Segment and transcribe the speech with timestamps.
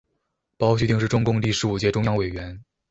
[0.57, 2.63] 包叙定是中共第十五届中央委员。